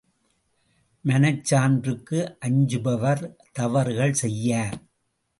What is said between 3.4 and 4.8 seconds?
தவறுகள் செய்யார்.